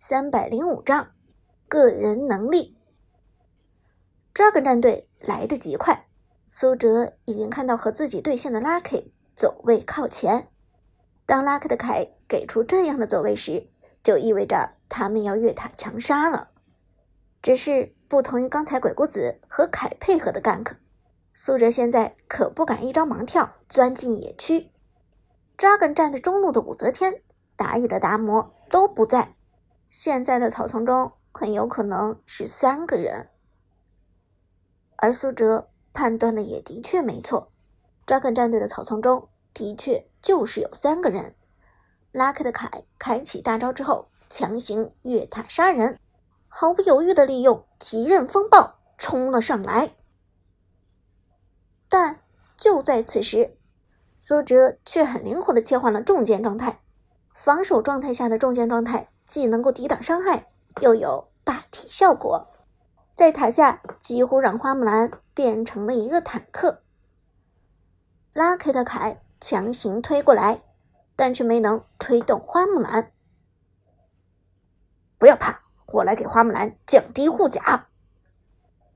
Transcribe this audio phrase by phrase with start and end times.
[0.00, 1.10] 三百零五张，
[1.66, 2.78] 个人能力。
[4.32, 6.06] Dragon 战队来得极快，
[6.48, 10.50] 苏哲已经看到和自己对线的 Lucky 走位靠前。
[11.26, 16.50] 当 Lucky 的凯给出这样的走位时，就意味着他们要越塔强杀了。
[17.42, 20.76] 只是不同于刚才鬼谷子和凯配合的 gank，
[21.34, 24.70] 苏哲现在可不敢一招盲跳钻进野区。
[25.56, 27.20] Dragon 站在中路的武则天、
[27.56, 29.34] 打野的达摩都不在。
[29.88, 33.30] 现在的草丛中很有可能是三个人，
[34.96, 37.50] 而苏哲判断的也的确没错。
[38.06, 41.34] 扎克战队的草丛中的确就是有三个人。
[42.12, 45.98] Lucky 的凯开启大招之后，强行越塔杀人，
[46.48, 49.94] 毫不犹豫的利用极刃风暴冲了上来。
[51.88, 52.20] 但
[52.56, 53.56] 就在此时，
[54.18, 56.80] 苏哲却很灵活的切换了重剑状态，
[57.34, 59.10] 防守状态下的重剑状态。
[59.28, 60.46] 既能够抵挡伤害，
[60.80, 62.48] 又有霸体效果，
[63.14, 66.82] 在塔下几乎让花木兰变成了一个坦克。
[68.32, 70.62] 拉开的凯强行推过来，
[71.14, 73.12] 但却没能推动花木兰。
[75.18, 77.88] 不要怕，我来给花木兰降低护甲。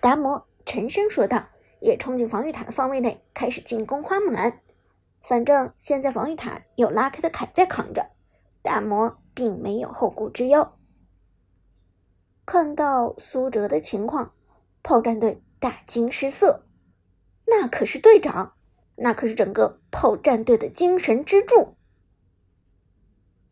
[0.00, 1.46] 达摩沉声说道，
[1.80, 4.60] 也冲进防御塔的方位内，开始进攻花木兰。
[5.22, 8.10] 反正现在防御塔有拉开的凯在扛着，
[8.62, 9.18] 达摩。
[9.38, 10.72] 并没有后顾之忧。
[12.44, 14.34] 看到苏哲的情况，
[14.82, 16.66] 炮战队大惊失色。
[17.46, 18.56] 那可是队长，
[18.96, 21.76] 那可是整个炮战队的精神支柱。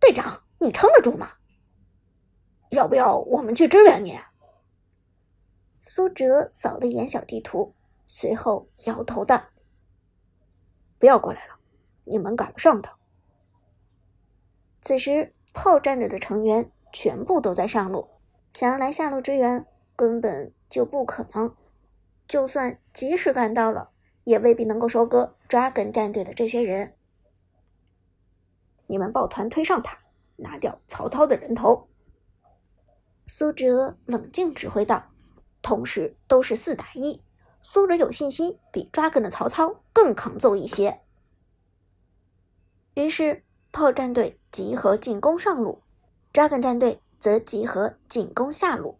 [0.00, 1.34] 队长，你撑得住吗？
[2.70, 4.18] 要不要我们去支援你？
[5.80, 7.76] 苏哲扫了一眼小地图，
[8.08, 9.40] 随后摇头道
[10.98, 11.54] ：“不要过来了，
[12.02, 12.90] 你们赶不上的。”
[14.82, 15.35] 此时。
[15.56, 18.10] 炮战队的成员全部都在上路，
[18.52, 21.56] 想要来下路支援根本就不可能。
[22.28, 23.90] 就算及时赶到了，
[24.24, 26.94] 也未必能够收割 Dragon 战队的这些人。
[28.86, 29.98] 你们抱团推上塔，
[30.36, 31.88] 拿掉曹操的人头。
[33.26, 35.10] 苏哲冷静指挥道，
[35.62, 37.22] 同时都是四打一，
[37.62, 41.00] 苏哲有信心比 Dragon 的曹操更抗揍一些。
[42.94, 43.45] 于是。
[43.76, 45.82] 炮战队集合进攻上路
[46.32, 48.98] ，Dragon 战队则集合进攻下路。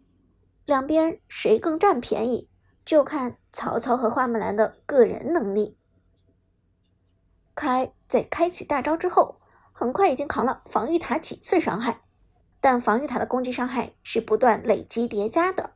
[0.65, 2.47] 两边谁更占便宜，
[2.85, 5.79] 就看曹操和花木兰的个人能力。
[7.55, 12.01] 开在开启大招之后，很快已经扛了防御塔几次伤害，
[12.61, 15.71] 但防御塔的攻击伤害是不断累积叠加的。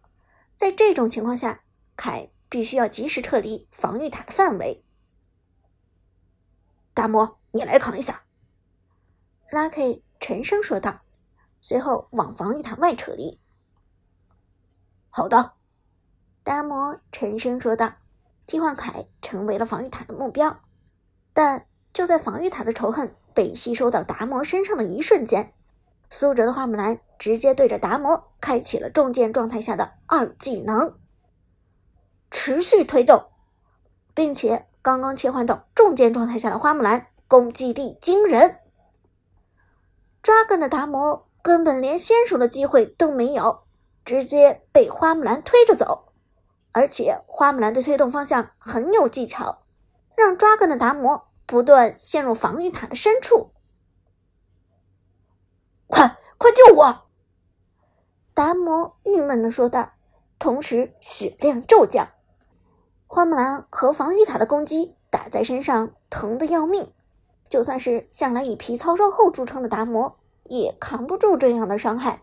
[0.56, 1.64] 在这种情况下，
[1.96, 4.86] 凯必须要及时撤离防御塔的范围。
[6.94, 8.26] 大魔，你来扛一下。
[9.52, 11.02] Lucky 沉声说道，
[11.60, 13.38] 随后往防御塔外撤离。
[15.10, 15.52] 好的，
[16.42, 17.94] 达摩沉声说道。
[18.48, 20.60] 替换凯成为了防御塔的目标，
[21.32, 25.54] 但就在防御塔的仇恨被吸收到达摩身上的一瞬间，
[26.10, 30.98] 苏哲的花木兰直接对着达摩开启了重剑状态下的二技能，
[32.30, 33.30] 持续推动，
[34.14, 38.61] 并且刚刚切换到重剑状态下的花木兰攻击力惊人。
[40.22, 43.64] 抓根的达摩根本连先手的机会都没有，
[44.06, 46.14] 直接被花木兰推着走，
[46.72, 49.64] 而且花木兰的推动方向很有技巧，
[50.16, 53.52] 让抓根的达摩不断陷入防御塔的深处。
[55.88, 57.10] 快快救我！
[58.34, 59.94] 达摩郁闷的说道，
[60.38, 62.08] 同时血量骤降。
[63.08, 66.94] 花木兰和防御塔的攻击打在身上，疼得要命。
[67.52, 72.22] 就算是向来以皮糙肉厚著称的达摩，也扛不住这样的伤害。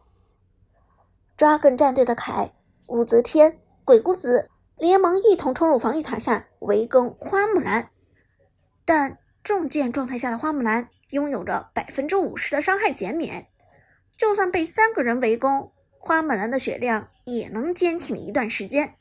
[1.37, 2.55] 抓梗战队的凯、
[2.87, 7.91] 武则天、鬼谷子连忙一同冲入防御塔下围攻花木兰，
[8.87, 13.49] 但重剑状态下的花木兰拥有着百分之五十的伤害减免，
[14.17, 18.95] 就算被三个人围攻，花木兰的血量也能坚挺一段时间，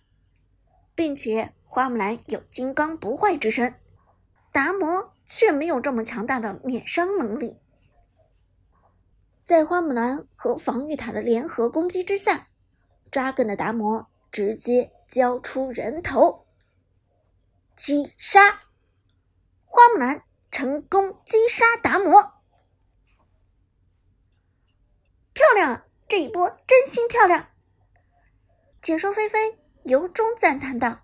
[0.93, 3.75] 并且花木兰有金刚不坏之身，
[4.51, 5.13] 达摩。
[5.27, 7.59] 却没有这么强大的免伤能力，
[9.43, 12.47] 在花木兰和防御塔的联合攻击之下，
[13.11, 16.47] 扎根的达摩直接交出人头，
[17.75, 18.61] 击杀
[19.65, 22.41] 花木兰，成功击杀达摩，
[25.33, 25.85] 漂亮啊！
[26.07, 27.49] 这一波真心漂亮。
[28.81, 31.01] 解说菲菲由衷赞叹道：“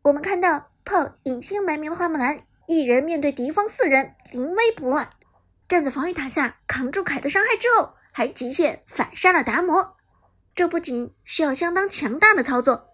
[0.00, 5.10] 我们看到炮隐姓埋名的花木兰。”一人面对敌方四人，临危不乱，
[5.68, 9.96] 站在防御塔下扛住凯的伤害之后，还极限反杀了达摩。
[10.54, 12.88] 这不仅需要相当强大的操作，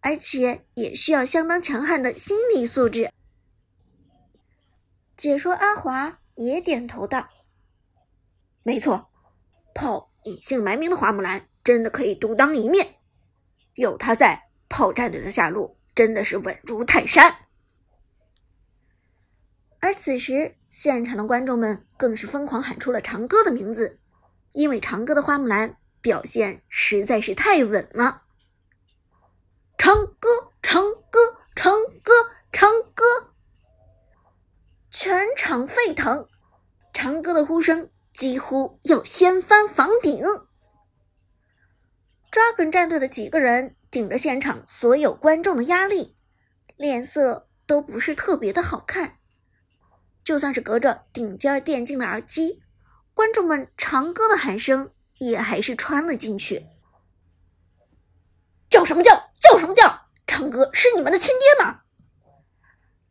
[0.00, 3.10] 而且也需要相当强悍的心理素质。
[5.16, 7.28] 解说阿华也点头道
[8.64, 9.10] ：“没错，
[9.74, 12.96] 炮隐姓埋名的花木兰真的可以独当一面，
[13.74, 17.36] 有他在，炮战队的下路真的是稳如泰山。”
[19.82, 23.98] 而此时，现场的观众们更是疯狂喊出了长歌的名字，
[24.52, 28.22] 因为长歌的花木兰表现实在是太稳了。
[29.76, 31.18] 长歌，长歌，
[31.56, 32.12] 长歌，
[32.52, 33.04] 长歌，
[34.88, 36.28] 全场沸腾，
[36.92, 40.22] 长歌的呼声几乎要掀翻房顶。
[42.30, 46.16] Dragon 战队的几个人顶着现场所有观众的压力，
[46.76, 49.18] 脸色都不是特别的好看。
[50.24, 52.62] 就算是隔着顶尖电竞的耳机，
[53.14, 56.66] 观众们长歌的喊声也还是穿了进去。
[58.70, 59.30] 叫什么叫？
[59.40, 60.06] 叫什么叫？
[60.26, 61.80] 长歌是你们的亲爹吗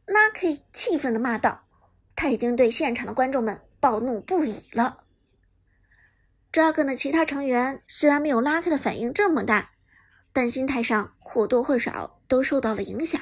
[0.07, 1.67] ？Lucky 气愤的骂道。
[2.15, 5.03] 他已经对现场的观众们暴怒不已了。
[6.51, 9.71] Dragon 的其他成员虽然没有 Lucky 的反应这么大，
[10.31, 13.19] 但心态上或多或少都受到了影响。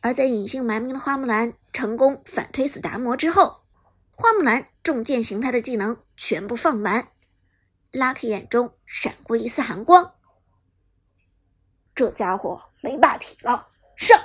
[0.00, 3.62] 而在隐姓埋名的花木兰成功反推死达摩之后，
[4.12, 7.08] 花木兰重剑形态的技能全部放完
[7.92, 10.14] ，Lucky 眼中闪过一丝寒光。
[11.94, 14.16] 这家伙没霸体了，上！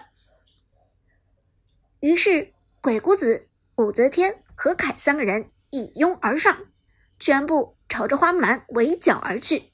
[2.02, 6.68] 于是鬼谷子、武则天和凯三个人一拥而上，
[7.18, 9.74] 全部朝着花木兰围剿而去。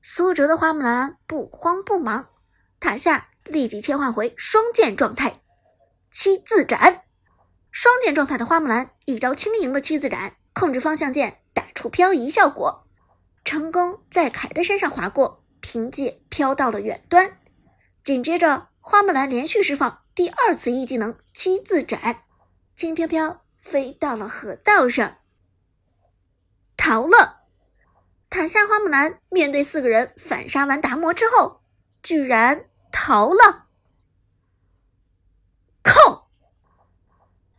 [0.00, 2.30] 苏哲的花木兰不慌不忙，
[2.80, 3.28] 塔下。
[3.44, 5.40] 立即切换回双剑状态，
[6.10, 7.02] 七字斩。
[7.70, 12.86] 双剑状态的花木兰一招轻盈的七字斩，控制方向键打出漂移效果，
[13.44, 17.38] 成功在凯的身上划过，凭借飘到了远端。
[18.02, 22.22] 紧接着，花木兰连续释放第二次一技能七字斩，
[22.76, 25.18] 轻飘飘飞到了河道上，
[26.76, 27.40] 逃了。
[28.30, 31.62] 塔下花木兰面对四个人反杀完达摩之后，
[32.02, 32.66] 居然。
[33.06, 33.66] 逃了，
[35.82, 36.30] 靠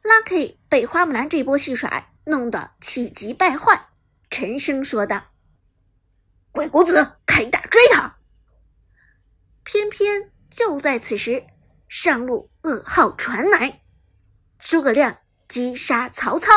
[0.02, 3.90] ！Lucky 被花木兰这波戏耍弄得气急败坏，
[4.32, 5.34] 沉声说道
[6.52, 8.18] ：“鬼谷子，开大追他！”
[9.64, 11.46] 偏偏就在此时，
[11.88, 13.82] 上路噩耗传来，
[14.58, 16.52] 诸葛亮击杀曹操。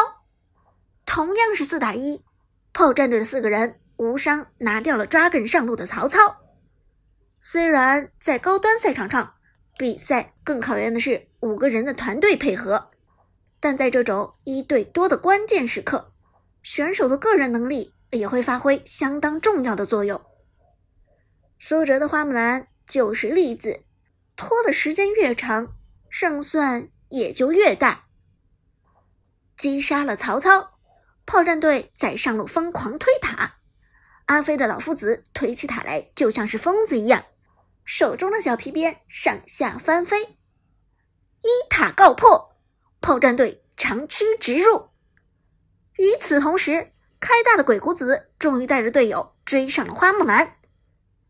[1.05, 2.25] 同样是四打一，
[2.73, 6.48] 炮战队的四个人无伤拿掉了抓梗上路的曹操。
[7.51, 9.37] 虽然在高端赛场上，
[9.79, 12.91] 比赛更考验的是五个人的团队配合，
[13.59, 16.13] 但在这种一对多的关键时刻，
[16.63, 20.23] 选手的个人能力也会发挥相当重要的作用。
[21.59, 23.83] 苏哲的花木兰就是例子，
[24.37, 25.75] 拖的时间越长，
[26.11, 28.09] 胜算也就越大。
[29.57, 30.73] 击杀了曹操，
[31.25, 33.55] 炮战队在上路疯狂推塔，
[34.27, 37.25] 阿飞的老夫子推起塔来就像是疯子一样。
[37.91, 40.23] 手中的小皮鞭上下翻飞，
[41.41, 42.55] 一塔告破，
[43.01, 44.91] 炮战队长驱直入。
[45.97, 50.59] 与此同时，开大的鬼谷子终于带着队友追上了花木兰，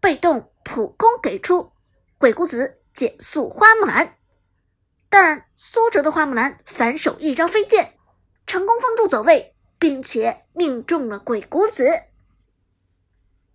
[0.01, 1.71] 被动普攻给出，
[2.19, 4.17] 鬼谷子减速花木兰，
[5.09, 7.97] 但苏哲的花木兰反手一招飞剑，
[8.49, 11.89] 成功封住走位，并且命中了鬼谷子，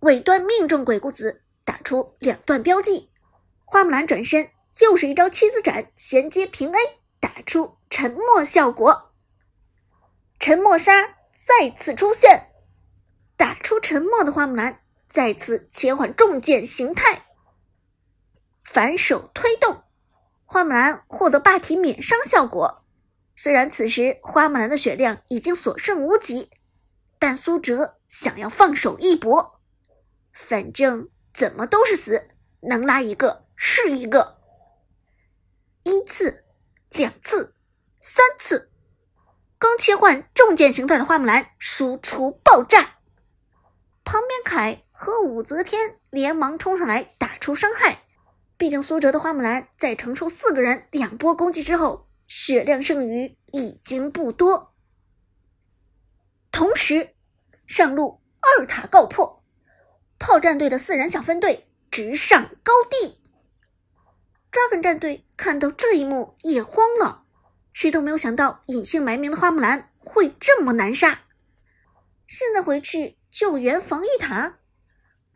[0.00, 1.42] 尾端命中鬼谷子。
[1.64, 3.10] 打出两段标记，
[3.64, 6.78] 花木兰转身又是一招七字斩衔接平 A，
[7.20, 9.12] 打出沉默效果。
[10.38, 12.50] 沉默杀再次出现，
[13.36, 17.26] 打出沉默的花木兰再次切换重剑形态，
[18.62, 19.84] 反手推动，
[20.44, 22.84] 花木兰获得霸体免伤效果。
[23.36, 26.50] 虽然此时花木兰的血量已经所剩无几，
[27.18, 29.60] 但苏哲想要放手一搏，
[30.30, 31.08] 反正。
[31.34, 34.38] 怎么都是死，能拉一个是一个。
[35.82, 36.44] 一次，
[36.92, 37.56] 两次，
[37.98, 38.70] 三次，
[39.58, 42.98] 刚切换重剑形态的花木兰输出爆炸，
[44.04, 48.04] 旁边凯和武则天连忙冲上来打出伤害。
[48.56, 54.72] 毕竟苏哲的花木兰在承受四个人两波攻击之后，血量剩余已经不多。
[56.52, 57.16] 同时，
[57.66, 59.43] 上路二塔告破。
[60.18, 63.20] 炮战队的四人小分队直上高地
[64.50, 67.24] 抓梗战队看到这一幕也慌了，
[67.72, 71.22] 谁都没有想到隐姓埋名的花木兰会这么难杀。
[72.26, 74.58] 现在回去救援防御塔，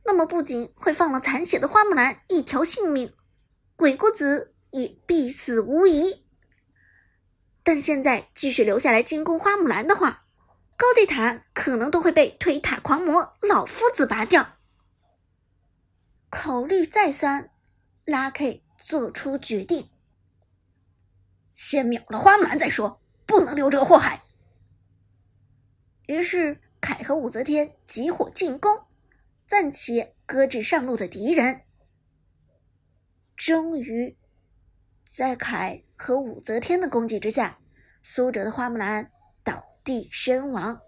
[0.05, 3.13] 那么不仅会放了残血的花木兰一条性命，
[3.77, 6.25] 鬼谷子也必死无疑。
[7.63, 10.25] 但现在继续留下来进攻花木兰的话，
[10.77, 14.58] 高地塔可能都会被推塔狂魔老夫子拔掉。
[16.31, 17.51] 考虑再三，
[18.05, 19.91] 拉 K 做出决定：
[21.55, 24.23] 先秒了花木兰再说，不能留这个祸害。
[26.07, 28.87] 于是，凯和武则天集火进攻，
[29.47, 31.63] 暂且搁置上路的敌人。
[33.35, 34.19] 终于，
[35.09, 37.59] 在凯和武则天的攻击之下，
[38.03, 39.11] 苏哲的花木兰
[39.43, 40.83] 倒地身亡。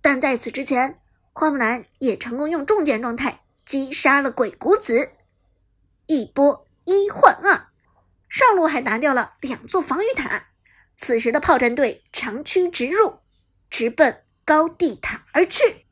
[0.00, 1.00] 但在此之前，
[1.32, 3.41] 花木兰也成功用重剑状态
[3.72, 5.12] 击杀了鬼谷子，
[6.04, 7.68] 一波一换二，
[8.28, 10.48] 上路还拿掉了两座防御塔。
[10.98, 13.20] 此时的炮战队长驱直入。
[13.70, 15.86] 直奔高地塔而去。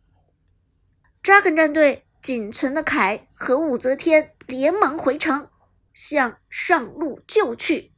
[1.22, 5.48] Dragon 战队仅存的凯和武则天连忙回城，
[5.94, 7.89] 向上路救去。